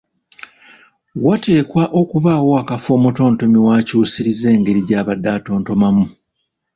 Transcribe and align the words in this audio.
Wateekwa 1.25 1.83
okubaawo 2.01 2.51
akafo 2.61 2.89
omutontomi 2.97 3.57
w’akyusiriza 3.65 4.47
engeri 4.55 4.81
gy’abadde 4.87 5.29
atontomamu, 5.37 6.03